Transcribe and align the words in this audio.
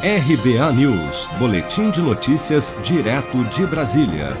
RBA 0.00 0.72
News, 0.74 1.26
Boletim 1.40 1.90
de 1.90 2.00
Notícias, 2.00 2.72
direto 2.84 3.42
de 3.46 3.66
Brasília. 3.66 4.36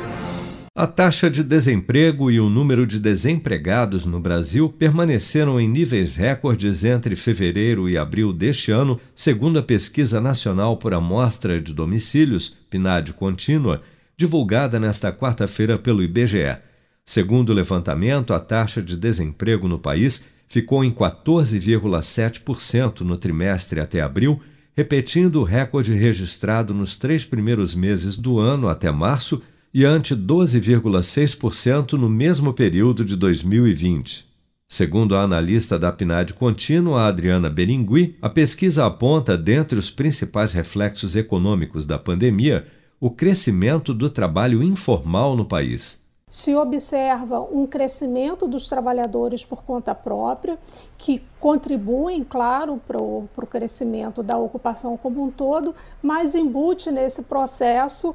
A 0.72 0.86
taxa 0.86 1.28
de 1.28 1.42
desemprego 1.42 2.30
e 2.30 2.38
o 2.38 2.48
número 2.48 2.86
de 2.86 3.00
desempregados 3.00 4.06
no 4.06 4.20
Brasil 4.20 4.68
permaneceram 4.68 5.60
em 5.60 5.68
níveis 5.68 6.14
recordes 6.14 6.84
entre 6.84 7.16
fevereiro 7.16 7.88
e 7.88 7.98
abril 7.98 8.32
deste 8.32 8.70
ano, 8.70 9.00
segundo 9.16 9.58
a 9.58 9.62
Pesquisa 9.62 10.20
Nacional 10.20 10.76
por 10.76 10.94
Amostra 10.94 11.60
de 11.60 11.74
Domicílios, 11.74 12.56
PNAD 12.70 13.12
contínua, 13.14 13.82
divulgada 14.16 14.78
nesta 14.78 15.12
quarta-feira 15.12 15.76
pelo 15.76 16.04
IBGE. 16.04 16.56
Segundo 17.04 17.50
o 17.50 17.54
levantamento, 17.54 18.32
a 18.32 18.38
taxa 18.38 18.80
de 18.80 18.96
desemprego 18.96 19.66
no 19.66 19.80
país 19.80 20.24
ficou 20.46 20.84
em 20.84 20.92
14,7% 20.92 23.00
no 23.00 23.18
trimestre 23.18 23.80
até 23.80 24.00
abril 24.00 24.40
repetindo 24.78 25.40
o 25.40 25.42
recorde 25.42 25.92
registrado 25.92 26.72
nos 26.72 26.96
três 26.96 27.24
primeiros 27.24 27.74
meses 27.74 28.16
do 28.16 28.38
ano 28.38 28.68
até 28.68 28.88
março 28.92 29.42
e 29.74 29.84
ante 29.84 30.14
12,6% 30.14 31.94
no 31.94 32.08
mesmo 32.08 32.54
período 32.54 33.04
de 33.04 33.16
2020. 33.16 34.24
Segundo 34.68 35.16
a 35.16 35.22
analista 35.22 35.80
da 35.80 35.90
PNAD 35.90 36.32
contínua, 36.34 37.08
Adriana 37.08 37.50
Beringui, 37.50 38.14
a 38.22 38.28
pesquisa 38.28 38.86
aponta, 38.86 39.36
dentre 39.36 39.76
os 39.76 39.90
principais 39.90 40.52
reflexos 40.52 41.16
econômicos 41.16 41.84
da 41.84 41.98
pandemia, 41.98 42.64
o 43.00 43.10
crescimento 43.10 43.92
do 43.92 44.08
trabalho 44.08 44.62
informal 44.62 45.36
no 45.36 45.44
país 45.44 46.06
se 46.28 46.54
observa 46.54 47.40
um 47.40 47.66
crescimento 47.66 48.46
dos 48.46 48.68
trabalhadores 48.68 49.44
por 49.44 49.62
conta 49.62 49.94
própria, 49.94 50.58
que 50.96 51.22
contribuem, 51.40 52.22
claro, 52.22 52.80
para 52.86 53.02
o 53.02 53.28
crescimento 53.48 54.22
da 54.22 54.36
ocupação 54.36 54.96
como 54.96 55.22
um 55.22 55.30
todo, 55.30 55.74
mas 56.02 56.34
embute 56.34 56.90
nesse 56.90 57.22
processo 57.22 58.14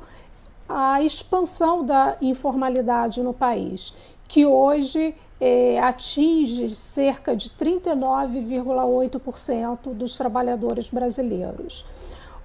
a 0.70 1.02
expansão 1.02 1.84
da 1.84 2.16
informalidade 2.22 3.22
no 3.22 3.34
país, 3.34 3.94
que 4.28 4.46
hoje 4.46 5.16
eh, 5.42 5.80
atinge 5.80 6.76
cerca 6.76 7.36
de 7.36 7.50
39,8% 7.50 9.94
dos 9.94 10.16
trabalhadores 10.16 10.90
brasileiros. 10.90 11.84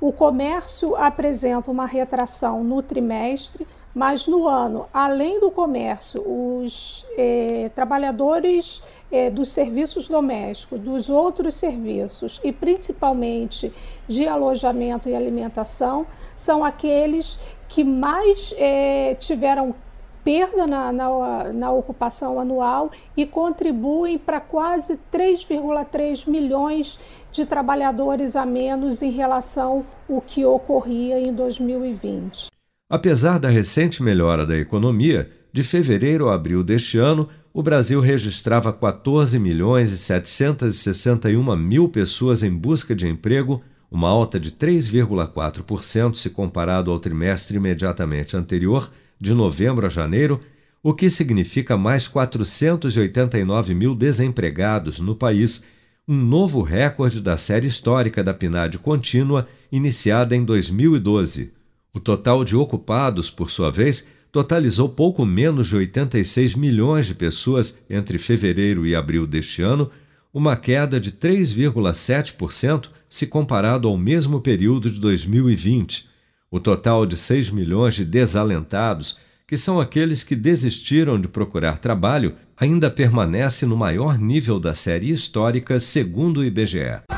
O 0.00 0.12
comércio 0.12 0.96
apresenta 0.96 1.70
uma 1.70 1.86
retração 1.86 2.62
no 2.62 2.82
trimestre 2.82 3.66
mas 3.98 4.28
no 4.28 4.46
ano, 4.46 4.86
além 4.94 5.40
do 5.40 5.50
comércio, 5.50 6.22
os 6.24 7.04
eh, 7.16 7.68
trabalhadores 7.74 8.80
eh, 9.10 9.28
dos 9.28 9.48
serviços 9.48 10.06
domésticos, 10.06 10.78
dos 10.78 11.10
outros 11.10 11.56
serviços 11.56 12.40
e 12.44 12.52
principalmente 12.52 13.74
de 14.06 14.28
alojamento 14.28 15.08
e 15.08 15.16
alimentação 15.16 16.06
são 16.36 16.64
aqueles 16.64 17.40
que 17.66 17.82
mais 17.82 18.54
eh, 18.56 19.16
tiveram 19.18 19.74
perda 20.22 20.64
na, 20.64 20.92
na, 20.92 21.52
na, 21.52 21.72
ocupação 21.72 22.38
anual 22.38 22.92
e 23.16 23.26
contribuem 23.26 24.16
para 24.16 24.38
quase 24.38 24.96
3,3 25.12 26.28
milhões 26.30 27.00
de 27.32 27.44
trabalhadores 27.44 28.36
a 28.36 28.46
menos 28.46 29.02
em 29.02 29.10
relação 29.10 29.84
ao 30.08 30.20
que 30.20 30.44
ocorria 30.44 31.18
em 31.18 31.32
2020. 31.32 32.47
Apesar 32.90 33.38
da 33.38 33.50
recente 33.50 34.02
melhora 34.02 34.46
da 34.46 34.56
economia, 34.56 35.30
de 35.52 35.62
fevereiro 35.62 36.30
a 36.30 36.34
abril 36.34 36.64
deste 36.64 36.96
ano, 36.96 37.28
o 37.52 37.62
Brasil 37.62 38.00
registrava 38.00 38.72
14 38.72 39.38
milhões 39.38 39.92
e 39.92 39.98
761 39.98 41.54
mil 41.54 41.90
pessoas 41.90 42.42
em 42.42 42.50
busca 42.50 42.94
de 42.94 43.06
emprego, 43.06 43.62
uma 43.90 44.08
alta 44.08 44.40
de 44.40 44.52
3,4% 44.52 46.14
se 46.14 46.30
comparado 46.30 46.90
ao 46.90 46.98
trimestre 46.98 47.58
imediatamente 47.58 48.34
anterior, 48.34 48.90
de 49.20 49.34
novembro 49.34 49.84
a 49.84 49.90
janeiro, 49.90 50.40
o 50.82 50.94
que 50.94 51.10
significa 51.10 51.76
mais 51.76 52.08
489 52.08 53.74
mil 53.74 53.94
desempregados 53.94 54.98
no 54.98 55.14
país, 55.14 55.62
um 56.06 56.16
novo 56.16 56.62
recorde 56.62 57.20
da 57.20 57.36
série 57.36 57.66
histórica 57.66 58.24
da 58.24 58.32
PNAD 58.32 58.78
contínua, 58.78 59.46
iniciada 59.70 60.34
em 60.34 60.42
2012. 60.42 61.57
O 61.98 62.00
total 62.00 62.44
de 62.44 62.54
ocupados, 62.54 63.28
por 63.28 63.50
sua 63.50 63.72
vez, 63.72 64.06
totalizou 64.30 64.88
pouco 64.88 65.26
menos 65.26 65.66
de 65.66 65.74
86 65.74 66.54
milhões 66.54 67.08
de 67.08 67.14
pessoas 67.16 67.76
entre 67.90 68.18
fevereiro 68.18 68.86
e 68.86 68.94
abril 68.94 69.26
deste 69.26 69.62
ano, 69.62 69.90
uma 70.32 70.54
queda 70.56 71.00
de 71.00 71.10
3,7% 71.10 72.90
se 73.10 73.26
comparado 73.26 73.88
ao 73.88 73.98
mesmo 73.98 74.40
período 74.40 74.88
de 74.88 75.00
2020. 75.00 76.08
O 76.48 76.60
total 76.60 77.04
de 77.04 77.16
6 77.16 77.50
milhões 77.50 77.96
de 77.96 78.04
desalentados, 78.04 79.18
que 79.44 79.56
são 79.56 79.80
aqueles 79.80 80.22
que 80.22 80.36
desistiram 80.36 81.20
de 81.20 81.26
procurar 81.26 81.78
trabalho, 81.78 82.34
ainda 82.56 82.88
permanece 82.88 83.66
no 83.66 83.76
maior 83.76 84.16
nível 84.16 84.60
da 84.60 84.72
série 84.72 85.10
histórica, 85.10 85.80
segundo 85.80 86.38
o 86.38 86.44
IBGE. 86.44 87.17